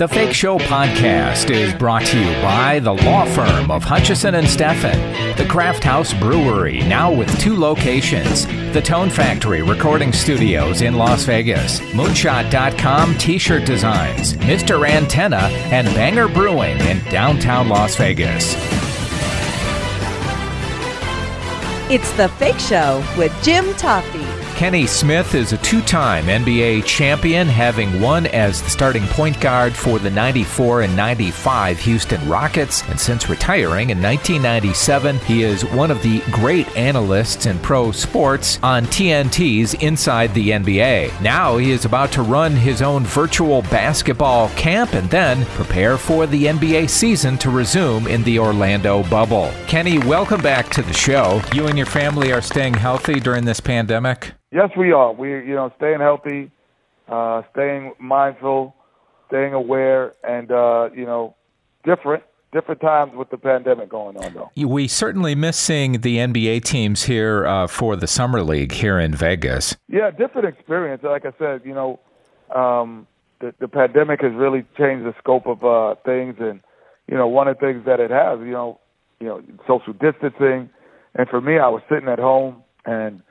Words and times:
The 0.00 0.08
Fake 0.08 0.32
Show 0.32 0.56
podcast 0.56 1.50
is 1.50 1.74
brought 1.74 2.06
to 2.06 2.18
you 2.18 2.32
by 2.40 2.78
the 2.78 2.94
law 2.94 3.26
firm 3.26 3.70
of 3.70 3.84
Hutchison 3.84 4.34
and 4.34 4.46
Steffen, 4.46 5.36
the 5.36 5.44
Craft 5.44 5.84
House 5.84 6.14
Brewery, 6.14 6.80
now 6.84 7.12
with 7.12 7.38
two 7.38 7.54
locations, 7.54 8.46
the 8.72 8.80
Tone 8.80 9.10
Factory 9.10 9.60
Recording 9.60 10.14
Studios 10.14 10.80
in 10.80 10.94
Las 10.94 11.24
Vegas, 11.24 11.80
Moonshot.com 11.80 13.18
T-shirt 13.18 13.66
designs, 13.66 14.32
Mr. 14.38 14.88
Antenna, 14.88 15.50
and 15.70 15.86
Banger 15.88 16.28
Brewing 16.28 16.80
in 16.80 17.04
downtown 17.10 17.68
Las 17.68 17.94
Vegas. 17.96 18.54
It's 21.90 22.10
The 22.12 22.30
Fake 22.38 22.58
Show 22.58 23.04
with 23.18 23.38
Jim 23.42 23.66
Tofte. 23.74 24.39
Kenny 24.60 24.86
Smith 24.86 25.34
is 25.34 25.54
a 25.54 25.56
two 25.56 25.80
time 25.80 26.26
NBA 26.26 26.84
champion, 26.84 27.48
having 27.48 27.98
won 27.98 28.26
as 28.26 28.60
the 28.60 28.68
starting 28.68 29.06
point 29.06 29.40
guard 29.40 29.72
for 29.74 29.98
the 29.98 30.10
94 30.10 30.82
and 30.82 30.94
95 30.94 31.78
Houston 31.78 32.28
Rockets. 32.28 32.86
And 32.90 33.00
since 33.00 33.30
retiring 33.30 33.88
in 33.88 34.02
1997, 34.02 35.18
he 35.20 35.44
is 35.44 35.64
one 35.64 35.90
of 35.90 36.02
the 36.02 36.20
great 36.30 36.68
analysts 36.76 37.46
in 37.46 37.58
pro 37.60 37.90
sports 37.90 38.58
on 38.62 38.84
TNT's 38.84 39.72
Inside 39.72 40.34
the 40.34 40.50
NBA. 40.50 41.22
Now 41.22 41.56
he 41.56 41.70
is 41.70 41.86
about 41.86 42.12
to 42.12 42.22
run 42.22 42.52
his 42.52 42.82
own 42.82 43.04
virtual 43.04 43.62
basketball 43.62 44.50
camp 44.50 44.92
and 44.92 45.08
then 45.08 45.46
prepare 45.54 45.96
for 45.96 46.26
the 46.26 46.44
NBA 46.44 46.90
season 46.90 47.38
to 47.38 47.48
resume 47.48 48.06
in 48.06 48.22
the 48.24 48.38
Orlando 48.38 49.04
bubble. 49.04 49.54
Kenny, 49.68 49.98
welcome 50.00 50.42
back 50.42 50.68
to 50.72 50.82
the 50.82 50.92
show. 50.92 51.40
You 51.54 51.66
and 51.68 51.78
your 51.78 51.86
family 51.86 52.30
are 52.30 52.42
staying 52.42 52.74
healthy 52.74 53.20
during 53.20 53.46
this 53.46 53.60
pandemic? 53.60 54.34
Yes, 54.52 54.70
we 54.76 54.92
are. 54.92 55.12
We, 55.12 55.30
you 55.30 55.54
know, 55.54 55.72
staying 55.76 56.00
healthy, 56.00 56.50
uh, 57.08 57.42
staying 57.52 57.94
mindful, 58.00 58.74
staying 59.28 59.54
aware, 59.54 60.14
and 60.24 60.50
uh, 60.50 60.90
you 60.94 61.06
know, 61.06 61.36
different 61.84 62.24
different 62.52 62.80
times 62.80 63.12
with 63.14 63.30
the 63.30 63.38
pandemic 63.38 63.88
going 63.88 64.16
on, 64.16 64.34
though. 64.34 64.50
We 64.66 64.88
certainly 64.88 65.36
miss 65.36 65.56
seeing 65.56 66.00
the 66.00 66.16
NBA 66.16 66.64
teams 66.64 67.04
here 67.04 67.46
uh, 67.46 67.68
for 67.68 67.94
the 67.94 68.08
summer 68.08 68.42
league 68.42 68.72
here 68.72 68.98
in 68.98 69.14
Vegas. 69.14 69.76
Yeah, 69.88 70.10
different 70.10 70.48
experience. 70.48 71.02
Like 71.04 71.24
I 71.24 71.32
said, 71.38 71.62
you 71.64 71.74
know, 71.74 72.00
um, 72.54 73.06
the, 73.40 73.54
the 73.60 73.68
pandemic 73.68 74.20
has 74.22 74.32
really 74.32 74.64
changed 74.76 75.06
the 75.06 75.14
scope 75.18 75.46
of 75.46 75.64
uh, 75.64 75.94
things, 76.04 76.36
and 76.40 76.60
you 77.06 77.16
know, 77.16 77.28
one 77.28 77.46
of 77.46 77.56
the 77.58 77.66
things 77.66 77.84
that 77.86 78.00
it 78.00 78.10
has, 78.10 78.40
you 78.40 78.52
know, 78.52 78.80
you 79.20 79.28
know, 79.28 79.42
social 79.68 79.92
distancing, 79.92 80.70
and 81.14 81.28
for 81.28 81.40
me, 81.40 81.58
I 81.58 81.68
was 81.68 81.82
sitting 81.88 82.08
at 82.08 82.18
home 82.18 82.64
and 82.84 83.22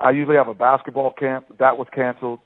I 0.00 0.10
usually 0.10 0.36
have 0.36 0.48
a 0.48 0.54
basketball 0.54 1.12
camp 1.12 1.46
that 1.58 1.78
was 1.78 1.88
canceled. 1.94 2.40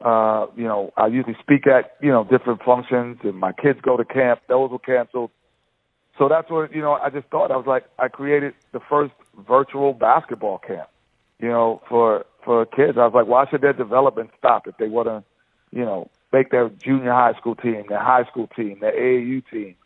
Uh, 0.00 0.46
you 0.56 0.64
know, 0.64 0.92
I 0.96 1.06
usually 1.06 1.36
speak 1.40 1.66
at 1.66 1.96
you 2.00 2.10
know 2.10 2.24
different 2.24 2.62
functions, 2.64 3.18
and 3.22 3.34
my 3.34 3.52
kids 3.52 3.80
go 3.82 3.96
to 3.96 4.04
camp. 4.04 4.40
Those 4.48 4.70
were 4.70 4.78
canceled. 4.78 5.30
So 6.18 6.28
that's 6.28 6.50
what 6.50 6.74
you 6.74 6.82
know. 6.82 6.92
I 6.92 7.10
just 7.10 7.28
thought 7.28 7.50
I 7.50 7.56
was 7.56 7.66
like 7.66 7.84
I 7.98 8.08
created 8.08 8.54
the 8.72 8.80
first 8.80 9.12
virtual 9.46 9.92
basketball 9.92 10.58
camp. 10.58 10.88
You 11.38 11.48
know, 11.48 11.82
for 11.88 12.26
for 12.44 12.66
kids, 12.66 12.98
I 12.98 13.04
was 13.06 13.14
like, 13.14 13.26
why 13.26 13.46
should 13.48 13.60
their 13.60 13.72
development 13.72 14.30
stop 14.38 14.66
if 14.66 14.76
they 14.76 14.88
want 14.88 15.08
to, 15.08 15.22
you 15.70 15.84
know, 15.84 16.10
make 16.32 16.50
their 16.50 16.68
junior 16.68 17.12
high 17.12 17.34
school 17.34 17.54
team, 17.54 17.84
their 17.88 18.02
high 18.02 18.24
school 18.24 18.48
team, 18.56 18.78
their 18.80 18.92
AAU 18.92 19.42
team? 19.50 19.76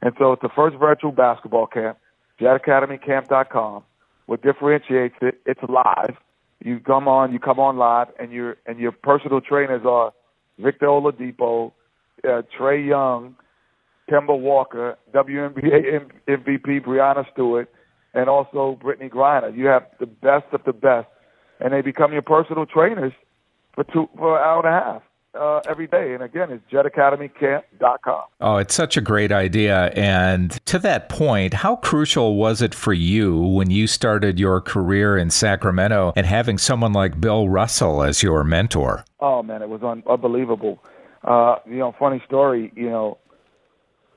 And 0.00 0.14
so 0.18 0.32
it's 0.32 0.42
the 0.42 0.50
first 0.54 0.76
virtual 0.76 1.12
basketball 1.12 1.66
camp. 1.66 1.98
JetAcademyCamp.com. 2.40 3.82
What 4.26 4.42
differentiates 4.42 5.14
it? 5.22 5.40
It's 5.46 5.60
live 5.62 6.16
you 6.64 6.80
come 6.80 7.08
on, 7.08 7.32
you 7.32 7.38
come 7.38 7.58
on 7.58 7.76
live, 7.76 8.08
and 8.18 8.32
your 8.32 8.56
and 8.66 8.78
your 8.78 8.92
personal 8.92 9.40
trainers 9.40 9.82
are 9.86 10.12
Victor 10.58 10.86
Oladipo, 10.86 11.72
uh, 12.24 12.42
Trae 12.58 12.86
Young, 12.86 13.36
Kemba 14.10 14.38
Walker, 14.38 14.96
WNBA 15.14 16.10
MVP 16.28 16.84
Breanna 16.84 17.24
Stewart, 17.32 17.70
and 18.14 18.28
also 18.28 18.78
Brittney 18.82 19.10
Griner. 19.10 19.56
You 19.56 19.66
have 19.66 19.86
the 20.00 20.06
best 20.06 20.46
of 20.52 20.62
the 20.64 20.72
best, 20.72 21.08
and 21.60 21.72
they 21.72 21.82
become 21.82 22.12
your 22.12 22.22
personal 22.22 22.66
trainers 22.66 23.12
for 23.74 23.84
two 23.84 24.08
for 24.16 24.38
an 24.38 24.44
hour 24.44 24.66
and 24.66 24.74
a 24.74 24.80
half 24.80 25.02
uh, 25.36 25.60
every 25.68 25.86
day. 25.86 26.14
And 26.14 26.22
again, 26.22 26.50
it's 26.50 26.64
jetacademycamp.com. 26.70 28.22
Oh, 28.40 28.56
it's 28.56 28.74
such 28.74 28.96
a 28.96 29.00
great 29.00 29.32
idea. 29.32 29.86
And 29.94 30.52
to 30.66 30.78
that 30.80 31.08
point, 31.08 31.54
how 31.54 31.76
crucial 31.76 32.36
was 32.36 32.62
it 32.62 32.74
for 32.74 32.92
you 32.92 33.38
when 33.38 33.70
you 33.70 33.86
started 33.86 34.38
your 34.38 34.60
career 34.60 35.16
in 35.16 35.30
Sacramento 35.30 36.12
and 36.16 36.26
having 36.26 36.58
someone 36.58 36.92
like 36.92 37.20
Bill 37.20 37.48
Russell 37.48 38.02
as 38.02 38.22
your 38.22 38.44
mentor? 38.44 39.04
Oh, 39.20 39.42
man, 39.42 39.62
it 39.62 39.68
was 39.68 39.82
un- 39.82 40.02
unbelievable. 40.08 40.82
Uh, 41.22 41.56
you 41.66 41.76
know, 41.76 41.94
funny 41.98 42.22
story, 42.26 42.72
you 42.76 42.88
know, 42.88 43.18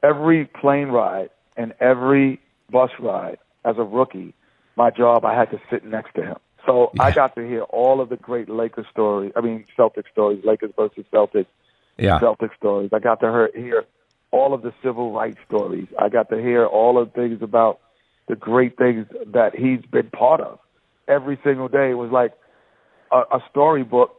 every 0.04 0.46
plane 0.46 0.90
ride 0.90 1.30
and 1.58 1.74
every 1.80 2.40
bus 2.72 2.92
ride 3.00 3.38
as 3.66 3.76
a 3.78 3.84
rookie, 3.84 4.34
my 4.76 4.90
job, 4.90 5.26
I 5.26 5.36
had 5.36 5.52
to 5.52 5.60
sit 5.70 5.84
next 5.84 6.14
to 6.16 6.24
him. 6.24 6.38
So 6.70 6.92
yeah. 6.94 7.04
I 7.04 7.12
got 7.12 7.34
to 7.34 7.42
hear 7.42 7.64
all 7.64 8.00
of 8.00 8.10
the 8.10 8.16
great 8.16 8.48
Lakers 8.48 8.86
stories. 8.92 9.32
I 9.36 9.42
mean, 9.42 9.66
Celtic 9.76 10.06
stories, 10.12 10.46
Lakers 10.46 10.72
versus 10.78 11.04
Celtics, 11.12 11.48
yeah. 11.98 12.20
Celtic 12.20 12.52
stories. 12.56 12.92
I 12.94 13.00
got 13.00 13.22
to 13.22 13.48
hear 13.56 13.86
all 14.30 14.54
of 14.54 14.62
the 14.62 14.72
civil 14.84 15.12
rights 15.12 15.40
stories. 15.48 15.88
I 15.98 16.10
got 16.10 16.30
to 16.30 16.38
hear 16.38 16.68
all 16.68 17.02
of 17.02 17.12
the 17.12 17.22
things 17.22 17.42
about 17.42 17.80
the 18.28 18.36
great 18.36 18.78
things 18.78 19.08
that 19.34 19.56
he's 19.56 19.82
been 19.92 20.12
part 20.12 20.42
of. 20.42 20.60
Every 21.08 21.40
single 21.44 21.70
day 21.70 21.96
was 21.96 22.12
like 22.12 22.34
a, 23.12 23.38
a 23.38 23.44
storybook 23.50 24.16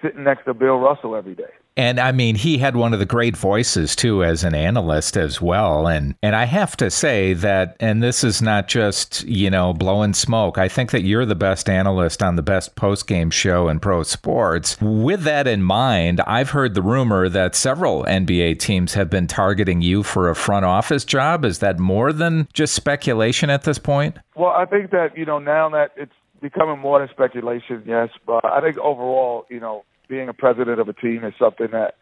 sitting 0.00 0.22
next 0.22 0.44
to 0.44 0.54
Bill 0.54 0.76
Russell 0.76 1.16
every 1.16 1.34
day. 1.34 1.54
And 1.76 1.98
I 1.98 2.12
mean, 2.12 2.36
he 2.36 2.58
had 2.58 2.76
one 2.76 2.92
of 2.92 3.00
the 3.00 3.06
great 3.06 3.36
voices 3.36 3.96
too 3.96 4.22
as 4.22 4.44
an 4.44 4.54
analyst 4.54 5.16
as 5.16 5.40
well. 5.40 5.88
And 5.88 6.14
and 6.22 6.36
I 6.36 6.44
have 6.44 6.76
to 6.76 6.90
say 6.90 7.32
that, 7.34 7.76
and 7.80 8.02
this 8.02 8.22
is 8.22 8.40
not 8.40 8.68
just 8.68 9.24
you 9.24 9.50
know 9.50 9.72
blowing 9.72 10.14
smoke. 10.14 10.56
I 10.56 10.68
think 10.68 10.92
that 10.92 11.02
you're 11.02 11.26
the 11.26 11.34
best 11.34 11.68
analyst 11.68 12.22
on 12.22 12.36
the 12.36 12.42
best 12.42 12.76
post 12.76 13.06
game 13.08 13.30
show 13.30 13.68
in 13.68 13.80
pro 13.80 14.04
sports. 14.04 14.76
With 14.80 15.22
that 15.22 15.48
in 15.48 15.62
mind, 15.62 16.20
I've 16.20 16.50
heard 16.50 16.74
the 16.74 16.82
rumor 16.82 17.28
that 17.28 17.56
several 17.56 18.04
NBA 18.04 18.60
teams 18.60 18.94
have 18.94 19.10
been 19.10 19.26
targeting 19.26 19.82
you 19.82 20.04
for 20.04 20.30
a 20.30 20.36
front 20.36 20.64
office 20.64 21.04
job. 21.04 21.44
Is 21.44 21.58
that 21.58 21.80
more 21.80 22.12
than 22.12 22.46
just 22.52 22.74
speculation 22.74 23.50
at 23.50 23.64
this 23.64 23.78
point? 23.78 24.16
Well, 24.36 24.50
I 24.50 24.64
think 24.64 24.90
that 24.92 25.18
you 25.18 25.24
know 25.24 25.40
now 25.40 25.68
that 25.70 25.90
it's 25.96 26.12
becoming 26.40 26.78
more 26.78 27.00
than 27.00 27.08
speculation, 27.08 27.82
yes. 27.84 28.10
But 28.26 28.44
I 28.44 28.60
think 28.60 28.78
overall, 28.78 29.46
you 29.50 29.58
know 29.58 29.84
being 30.08 30.28
a 30.28 30.34
president 30.34 30.80
of 30.80 30.88
a 30.88 30.92
team 30.92 31.24
is 31.24 31.34
something 31.38 31.68
that, 31.72 31.96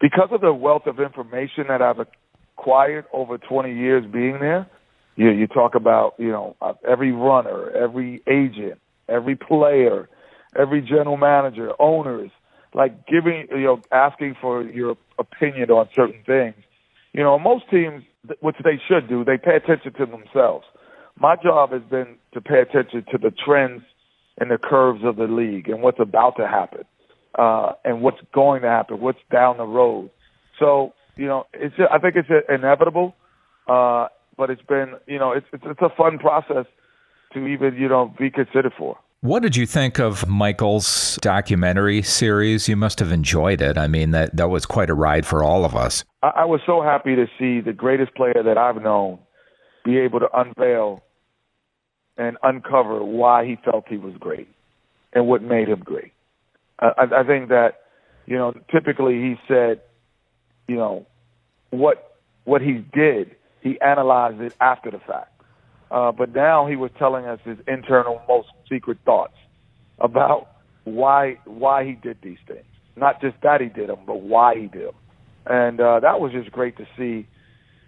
because 0.00 0.28
of 0.30 0.40
the 0.40 0.52
wealth 0.52 0.86
of 0.86 1.00
information 1.00 1.66
that 1.68 1.82
I've 1.82 1.98
acquired 2.56 3.06
over 3.12 3.38
20 3.38 3.74
years 3.74 4.04
being 4.10 4.38
there, 4.40 4.66
you, 5.16 5.30
you 5.30 5.46
talk 5.46 5.74
about, 5.74 6.14
you 6.18 6.30
know, 6.30 6.56
uh, 6.60 6.74
every 6.88 7.12
runner, 7.12 7.70
every 7.70 8.22
agent, 8.28 8.80
every 9.08 9.36
player, 9.36 10.08
every 10.56 10.80
general 10.80 11.16
manager, 11.16 11.72
owners, 11.80 12.30
like 12.74 13.06
giving, 13.06 13.46
you 13.50 13.64
know, 13.64 13.82
asking 13.90 14.36
for 14.40 14.62
your 14.62 14.96
opinion 15.18 15.70
on 15.70 15.88
certain 15.94 16.22
things. 16.24 16.54
You 17.12 17.22
know, 17.22 17.38
most 17.38 17.64
teams, 17.70 18.04
which 18.40 18.56
they 18.62 18.80
should 18.86 19.08
do, 19.08 19.24
they 19.24 19.38
pay 19.38 19.56
attention 19.56 19.92
to 19.94 20.06
themselves. 20.06 20.66
My 21.18 21.34
job 21.36 21.72
has 21.72 21.82
been 21.82 22.16
to 22.34 22.40
pay 22.40 22.60
attention 22.60 23.04
to 23.10 23.18
the 23.18 23.32
trends 23.32 23.82
and 24.38 24.50
the 24.50 24.58
curves 24.58 25.00
of 25.04 25.16
the 25.16 25.24
league 25.24 25.68
and 25.68 25.82
what's 25.82 25.98
about 25.98 26.36
to 26.36 26.46
happen 26.46 26.84
uh, 27.34 27.72
and 27.84 28.02
what's 28.02 28.20
going 28.32 28.62
to 28.62 28.68
happen, 28.68 29.00
what's 29.00 29.18
down 29.30 29.58
the 29.58 29.66
road. 29.66 30.10
So 30.58 30.94
you 31.16 31.26
know, 31.26 31.46
it's 31.52 31.74
I 31.90 31.98
think 31.98 32.14
it's 32.16 32.28
inevitable, 32.48 33.14
uh, 33.66 34.08
but 34.36 34.50
it's 34.50 34.62
been 34.62 34.94
you 35.06 35.18
know 35.18 35.32
it's, 35.32 35.46
it's 35.52 35.64
it's 35.66 35.80
a 35.82 35.90
fun 35.96 36.18
process 36.18 36.66
to 37.34 37.46
even 37.46 37.74
you 37.74 37.88
know 37.88 38.14
be 38.18 38.30
considered 38.30 38.72
for. 38.78 38.96
What 39.20 39.42
did 39.42 39.56
you 39.56 39.66
think 39.66 39.98
of 39.98 40.28
Michael's 40.28 41.18
documentary 41.20 42.02
series? 42.02 42.68
You 42.68 42.76
must 42.76 43.00
have 43.00 43.10
enjoyed 43.10 43.60
it. 43.60 43.76
I 43.76 43.88
mean, 43.88 44.12
that 44.12 44.36
that 44.36 44.48
was 44.48 44.64
quite 44.64 44.90
a 44.90 44.94
ride 44.94 45.26
for 45.26 45.42
all 45.42 45.64
of 45.64 45.74
us. 45.74 46.04
I, 46.22 46.28
I 46.28 46.44
was 46.44 46.60
so 46.64 46.82
happy 46.82 47.16
to 47.16 47.26
see 47.38 47.60
the 47.60 47.72
greatest 47.72 48.14
player 48.14 48.42
that 48.44 48.56
I've 48.56 48.80
known 48.80 49.18
be 49.84 49.98
able 49.98 50.20
to 50.20 50.28
unveil 50.32 51.02
and 52.16 52.36
uncover 52.42 53.02
why 53.02 53.44
he 53.44 53.56
felt 53.64 53.88
he 53.88 53.96
was 53.96 54.14
great 54.18 54.48
and 55.12 55.26
what 55.26 55.42
made 55.42 55.68
him 55.68 55.80
great. 55.80 56.12
I, 56.78 57.20
I 57.20 57.24
think 57.24 57.48
that 57.48 57.82
you 58.26 58.36
know 58.36 58.52
typically 58.70 59.14
he 59.14 59.36
said, 59.46 59.80
you 60.66 60.76
know, 60.76 61.06
what 61.70 62.16
what 62.44 62.62
he 62.62 62.84
did, 62.92 63.36
he 63.60 63.80
analyzed 63.80 64.40
it 64.40 64.54
after 64.60 64.90
the 64.90 64.98
fact. 64.98 65.32
Uh, 65.90 66.12
but 66.12 66.34
now 66.34 66.66
he 66.66 66.76
was 66.76 66.90
telling 66.98 67.24
us 67.24 67.40
his 67.44 67.58
internal, 67.66 68.20
most 68.28 68.48
secret 68.70 68.98
thoughts 69.04 69.36
about 69.98 70.48
why 70.84 71.38
why 71.44 71.84
he 71.84 71.92
did 71.92 72.18
these 72.22 72.38
things. 72.46 72.64
Not 72.96 73.20
just 73.20 73.36
that 73.42 73.60
he 73.60 73.68
did 73.68 73.88
them, 73.88 74.00
but 74.06 74.20
why 74.20 74.54
he 74.54 74.66
did 74.66 74.88
them. 74.88 74.94
And 75.46 75.80
uh, 75.80 76.00
that 76.00 76.20
was 76.20 76.32
just 76.32 76.50
great 76.52 76.76
to 76.78 76.86
see. 76.96 77.26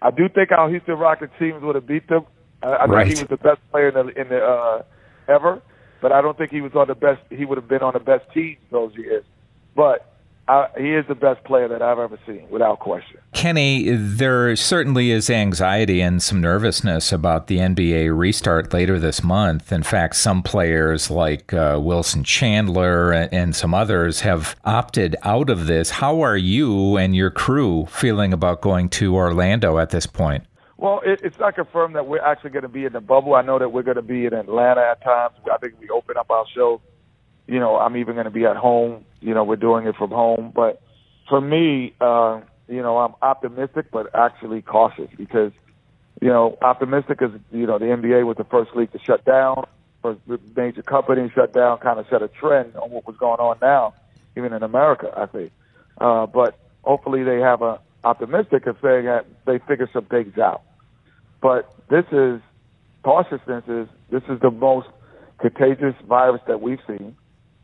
I 0.01 0.09
do 0.09 0.27
think 0.29 0.51
our 0.51 0.69
Houston 0.69 0.95
Rockets 0.95 1.33
teams 1.37 1.61
would 1.61 1.75
have 1.75 1.85
beat 1.85 2.07
them. 2.07 2.25
I, 2.63 2.67
I 2.67 2.85
right. 2.85 3.05
think 3.05 3.17
he 3.17 3.23
was 3.23 3.29
the 3.29 3.37
best 3.37 3.59
player 3.71 3.89
in 3.89 4.07
the, 4.07 4.21
in 4.21 4.29
the 4.29 4.43
uh, 4.43 4.83
ever 5.27 5.61
but 6.01 6.11
I 6.11 6.21
don't 6.21 6.37
think 6.37 6.51
he 6.51 6.61
was 6.61 6.73
on 6.75 6.87
the 6.87 6.95
best. 6.95 7.21
He 7.29 7.45
would 7.45 7.57
have 7.57 7.67
been 7.67 7.81
on 7.81 7.93
the 7.93 7.99
best 7.99 8.31
team 8.33 8.57
those 8.71 8.95
years. 8.95 9.23
But 9.75 10.11
I, 10.47 10.67
he 10.77 10.93
is 10.93 11.05
the 11.07 11.15
best 11.15 11.43
player 11.45 11.67
that 11.67 11.81
I've 11.81 11.99
ever 11.99 12.19
seen, 12.25 12.45
without 12.49 12.79
question. 12.79 13.19
Kenny, 13.31 13.89
there 13.91 14.53
certainly 14.55 15.11
is 15.11 15.29
anxiety 15.29 16.01
and 16.01 16.21
some 16.21 16.41
nervousness 16.41 17.13
about 17.13 17.47
the 17.47 17.59
NBA 17.59 18.17
restart 18.17 18.73
later 18.73 18.99
this 18.99 19.23
month. 19.23 19.71
In 19.71 19.83
fact, 19.83 20.15
some 20.15 20.43
players 20.43 21.09
like 21.09 21.53
uh, 21.53 21.79
Wilson 21.81 22.23
Chandler 22.23 23.13
and, 23.13 23.33
and 23.33 23.55
some 23.55 23.73
others 23.73 24.21
have 24.21 24.55
opted 24.65 25.15
out 25.23 25.49
of 25.49 25.67
this. 25.67 25.91
How 25.91 26.21
are 26.21 26.37
you 26.37 26.97
and 26.97 27.15
your 27.15 27.31
crew 27.31 27.85
feeling 27.85 28.33
about 28.33 28.61
going 28.61 28.89
to 28.89 29.15
Orlando 29.15 29.77
at 29.77 29.91
this 29.91 30.05
point? 30.05 30.43
Well, 30.81 31.01
it, 31.05 31.21
it's 31.23 31.37
not 31.37 31.53
confirmed 31.53 31.95
that 31.95 32.07
we're 32.07 32.23
actually 32.23 32.49
going 32.49 32.63
to 32.63 32.67
be 32.67 32.85
in 32.85 32.93
the 32.93 33.01
bubble. 33.01 33.35
I 33.35 33.43
know 33.43 33.59
that 33.59 33.69
we're 33.69 33.83
going 33.83 33.97
to 33.97 34.01
be 34.01 34.25
in 34.25 34.33
Atlanta 34.33 34.81
at 34.81 35.03
times. 35.03 35.35
I 35.53 35.57
think 35.57 35.79
we 35.79 35.87
open 35.89 36.17
up 36.17 36.31
our 36.31 36.45
show. 36.55 36.81
You 37.45 37.59
know, 37.59 37.77
I'm 37.77 37.95
even 37.97 38.15
going 38.15 38.25
to 38.25 38.31
be 38.31 38.45
at 38.45 38.55
home. 38.55 39.05
You 39.19 39.35
know, 39.35 39.43
we're 39.43 39.57
doing 39.57 39.85
it 39.85 39.95
from 39.95 40.09
home. 40.09 40.51
But 40.55 40.81
for 41.29 41.39
me, 41.39 41.93
uh, 42.01 42.41
you 42.67 42.81
know, 42.81 42.97
I'm 42.97 43.13
optimistic, 43.21 43.91
but 43.91 44.07
actually 44.15 44.63
cautious 44.63 45.07
because, 45.15 45.51
you 46.19 46.29
know, 46.29 46.57
optimistic 46.63 47.19
is, 47.21 47.29
you 47.51 47.67
know, 47.67 47.77
the 47.77 47.85
NBA 47.85 48.25
was 48.25 48.37
the 48.37 48.43
first 48.45 48.71
league 48.75 48.91
to 48.93 48.99
shut 49.05 49.23
down, 49.23 49.67
first 50.01 50.19
major 50.55 50.81
company 50.81 51.31
shut 51.35 51.53
down, 51.53 51.77
kind 51.77 51.99
of 51.99 52.07
set 52.09 52.23
a 52.23 52.27
trend 52.27 52.75
on 52.75 52.89
what 52.89 53.05
was 53.05 53.15
going 53.17 53.39
on 53.39 53.59
now, 53.61 53.93
even 54.35 54.51
in 54.51 54.63
America, 54.63 55.13
I 55.15 55.27
think. 55.27 55.51
Uh, 55.99 56.25
but 56.25 56.57
hopefully 56.81 57.21
they 57.21 57.39
have 57.39 57.61
a 57.61 57.79
optimistic 58.03 58.65
of 58.65 58.77
saying 58.81 59.05
that 59.05 59.27
they 59.45 59.59
figure 59.59 59.87
some 59.93 60.05
things 60.05 60.39
out. 60.39 60.63
But 61.41 61.73
this 61.89 62.05
is 62.11 62.41
cautiousness 63.03 63.63
is 63.67 63.87
this 64.09 64.23
is 64.29 64.39
the 64.41 64.51
most 64.51 64.87
contagious 65.39 65.95
virus 66.07 66.41
that 66.47 66.61
we've 66.61 66.79
seen 66.87 67.15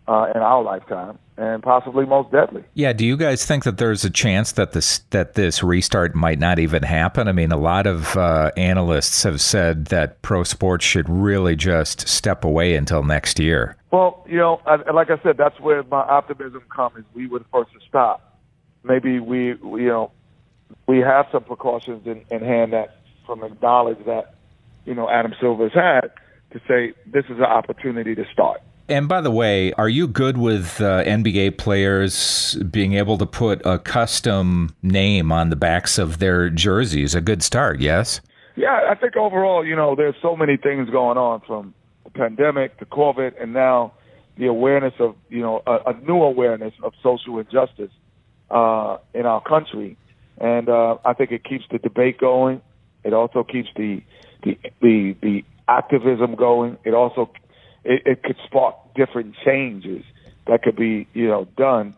uh, 0.07 0.31
in 0.33 0.41
our 0.41 0.63
lifetime, 0.63 1.19
and 1.35 1.61
possibly 1.61 2.05
most 2.05 2.31
deadly. 2.31 2.63
Yeah. 2.73 2.93
Do 2.93 3.05
you 3.05 3.17
guys 3.17 3.45
think 3.45 3.65
that 3.65 3.77
there's 3.77 4.05
a 4.05 4.09
chance 4.09 4.53
that 4.53 4.71
this 4.71 4.99
that 5.09 5.33
this 5.33 5.61
restart 5.61 6.15
might 6.15 6.39
not 6.39 6.59
even 6.59 6.83
happen? 6.83 7.27
I 7.27 7.33
mean, 7.33 7.51
a 7.51 7.57
lot 7.57 7.85
of 7.85 8.15
uh, 8.15 8.51
analysts 8.55 9.23
have 9.23 9.41
said 9.41 9.85
that 9.87 10.21
pro 10.21 10.43
sports 10.43 10.85
should 10.85 11.09
really 11.09 11.55
just 11.55 12.07
step 12.07 12.43
away 12.43 12.75
until 12.75 13.03
next 13.03 13.39
year. 13.39 13.75
Well, 13.91 14.25
you 14.27 14.37
know, 14.37 14.61
I, 14.65 14.91
like 14.91 15.09
I 15.09 15.21
said, 15.23 15.37
that's 15.37 15.59
where 15.59 15.83
my 15.83 16.01
optimism 16.01 16.63
comes. 16.73 17.05
We 17.13 17.27
were 17.27 17.39
the 17.39 17.45
first 17.51 17.71
to 17.73 17.79
stop. 17.87 18.39
Maybe 18.83 19.19
we, 19.19 19.55
we 19.55 19.83
you 19.83 19.89
know, 19.89 20.11
we 20.87 20.99
have 20.99 21.27
some 21.31 21.43
precautions 21.43 22.05
in, 22.07 22.23
in 22.31 22.41
hand 22.43 22.73
that 22.73 22.96
from 23.27 23.41
the 23.41 23.55
knowledge 23.61 23.99
that 24.07 24.33
you 24.85 24.95
know 24.95 25.07
Adam 25.09 25.35
Silver's 25.39 25.73
had 25.73 26.09
to 26.51 26.59
say 26.67 26.93
this 27.05 27.25
is 27.25 27.37
an 27.37 27.43
opportunity 27.43 28.15
to 28.15 28.25
start. 28.33 28.61
And 28.89 29.09
by 29.09 29.19
the 29.19 29.31
way, 29.31 29.73
are 29.73 29.89
you 29.89 30.07
good 30.07 30.37
with 30.37 30.79
uh, 30.79 31.03
NBA 31.03 31.57
players 31.57 32.55
being 32.71 32.93
able 32.93 33.17
to 33.17 33.25
put 33.25 33.61
a 33.65 33.79
custom 33.79 34.73
name 34.81 35.29
on 35.31 35.49
the 35.49 35.57
backs 35.57 35.97
of 35.97 36.19
their 36.19 36.49
jerseys? 36.49 37.13
A 37.13 37.19
good 37.19 37.43
start, 37.43 37.81
yes? 37.81 38.21
Yeah, 38.55 38.87
I 38.89 38.95
think 38.95 39.17
overall, 39.17 39.65
you 39.65 39.75
know, 39.75 39.93
there's 39.95 40.15
so 40.21 40.37
many 40.37 40.55
things 40.55 40.89
going 40.89 41.17
on 41.17 41.41
from 41.41 41.73
the 42.05 42.11
pandemic 42.11 42.79
to 42.79 42.85
COVID, 42.85 43.41
and 43.41 43.53
now 43.53 43.91
the 44.37 44.47
awareness 44.47 44.93
of, 44.99 45.15
you 45.29 45.41
know, 45.41 45.61
a, 45.67 45.91
a 45.91 45.93
new 46.05 46.23
awareness 46.23 46.73
of 46.81 46.93
social 47.03 47.39
injustice 47.39 47.91
uh, 48.49 48.97
in 49.13 49.25
our 49.25 49.41
country. 49.41 49.97
And 50.39 50.69
uh, 50.69 50.97
I 51.03 51.13
think 51.13 51.31
it 51.31 51.43
keeps 51.43 51.65
the 51.69 51.77
debate 51.77 52.19
going. 52.19 52.61
It 53.07 53.13
also 53.13 53.43
keeps 53.43 53.69
the 53.77 54.03
the 54.43 54.57
the, 54.81 55.15
the 55.21 55.45
activism 55.69 56.35
going. 56.35 56.77
It 56.83 56.93
also 56.93 57.31
it, 57.85 58.01
it 58.05 58.23
could 58.23 58.35
spark 58.45 58.75
different 58.95 59.35
changes 59.45 60.03
that 60.45 60.61
could 60.61 60.75
be 60.75 61.07
you 61.13 61.27
know 61.29 61.45
done 61.57 61.95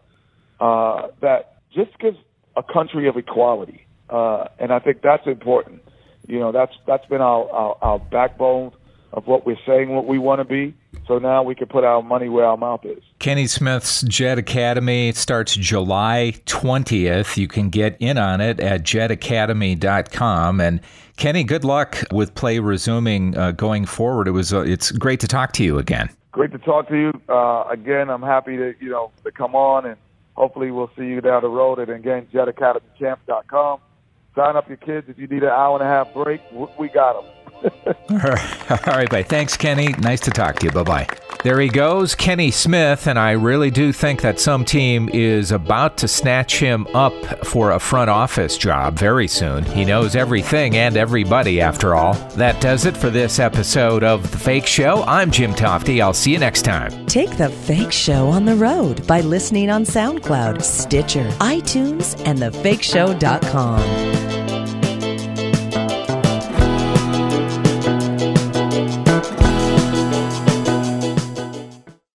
uh, 0.59 1.07
that 1.21 1.61
just 1.73 1.97
gives 2.00 2.17
a 2.56 2.61
country 2.61 3.07
of 3.07 3.17
equality, 3.17 3.85
uh, 4.09 4.45
and 4.59 4.71
I 4.71 4.79
think 4.79 5.01
that's 5.01 5.25
important. 5.25 5.81
You 6.27 6.39
know, 6.39 6.51
that's 6.51 6.73
that's 6.85 7.06
been 7.07 7.21
our, 7.21 7.50
our, 7.50 7.77
our 7.81 8.00
backbone 8.00 8.71
of 9.12 9.25
what 9.25 9.47
we're 9.47 9.63
saying, 9.65 9.89
what 9.89 10.05
we 10.05 10.19
want 10.19 10.39
to 10.41 10.45
be. 10.45 10.75
So 11.07 11.19
now 11.19 11.44
we 11.44 11.56
can 11.56 11.68
put 11.68 11.83
our 11.83 12.01
money 12.01 12.30
where 12.30 12.45
our 12.45 12.57
mouth 12.57 12.86
is. 12.86 13.03
Kenny 13.19 13.47
Smith's 13.47 14.01
Jet 14.03 14.38
Academy 14.38 15.12
starts 15.13 15.56
July 15.56 16.33
20th. 16.45 17.38
You 17.38 17.47
can 17.47 17.69
get 17.69 17.97
in 18.00 18.18
on 18.18 18.41
it 18.41 18.59
at 18.59 18.83
jetacademy.com. 18.83 20.62
And 20.62 20.81
Kenny, 21.18 21.44
good 21.44 21.63
luck 21.63 22.03
with 22.12 22.33
play 22.36 22.59
resuming 22.59 23.38
uh, 23.38 23.51
going 23.51 23.86
forward. 23.86 24.27
It 24.27 24.31
was 24.31 24.53
uh, 24.53 24.62
it's 24.62 24.91
great 24.91 25.19
to 25.21 25.27
talk 25.27 25.51
to 25.53 25.63
you 25.63 25.77
again. 25.77 26.09
Great 26.31 26.51
to 26.51 26.59
talk 26.59 26.88
to 26.89 26.95
you 26.95 27.21
uh, 27.27 27.63
again. 27.69 28.09
I'm 28.09 28.21
happy 28.21 28.57
to 28.57 28.74
you 28.80 28.89
know 28.89 29.12
to 29.24 29.31
come 29.31 29.56
on 29.56 29.86
and 29.86 29.97
hopefully 30.36 30.71
we'll 30.71 30.91
see 30.97 31.06
you 31.06 31.21
down 31.21 31.41
the 31.41 31.50
road. 31.50 31.80
And 31.80 31.89
again, 31.89 32.27
jetacademychamp.com. 32.33 33.80
Sign 34.36 34.56
up 34.56 34.68
your 34.68 34.77
kids 34.77 35.09
if 35.09 35.19
you 35.19 35.27
need 35.27 35.44
an 35.44 35.50
hour 35.50 35.77
and 35.77 35.88
a 35.88 35.91
half 35.91 36.13
break. 36.13 36.41
We 36.80 36.88
got 36.88 37.21
them. 37.21 37.31
All 38.09 38.17
right, 38.88 39.09
bye. 39.09 39.23
Thanks, 39.23 39.57
Kenny. 39.57 39.89
Nice 40.00 40.21
to 40.21 40.31
talk 40.31 40.59
to 40.59 40.65
you. 40.65 40.71
Bye 40.71 40.83
bye. 40.83 41.07
There 41.41 41.59
he 41.61 41.69
goes, 41.69 42.15
Kenny 42.15 42.51
Smith, 42.51 43.07
and 43.07 43.17
I 43.17 43.31
really 43.31 43.71
do 43.71 43.94
think 43.94 44.21
that 44.23 44.41
some 44.41 44.65
team 44.65 45.09
is 45.13 45.53
about 45.53 45.95
to 46.00 46.07
snatch 46.09 46.59
him 46.59 46.85
up 46.94 47.13
for 47.45 47.71
a 47.71 47.79
front 47.79 48.09
office 48.09 48.57
job 48.57 49.00
very 49.00 49.29
soon. 49.29 49.63
He 49.63 49.85
knows 49.85 50.17
everything 50.17 50.75
and 50.75 50.97
everybody, 50.97 51.61
after 51.61 51.95
all. 51.95 52.15
That 52.35 52.59
does 52.59 52.85
it 52.85 52.97
for 52.97 53.09
this 53.09 53.39
episode 53.39 54.03
of 54.03 54.29
The 54.31 54.38
Fake 54.38 54.65
Show. 54.65 55.03
I'm 55.03 55.31
Jim 55.31 55.53
Tofte. 55.53 56.01
I'll 56.01 56.13
see 56.13 56.33
you 56.33 56.39
next 56.39 56.63
time. 56.63 57.05
Take 57.05 57.38
The 57.38 57.47
Fake 57.47 57.94
Show 57.94 58.27
on 58.27 58.44
the 58.44 58.55
road 58.55 59.07
by 59.07 59.21
listening 59.21 59.69
on 59.69 59.85
SoundCloud, 59.85 60.62
Stitcher, 60.62 61.29
iTunes, 61.39 62.21
and 62.25 62.39
thefakeshow.com. 62.39 64.28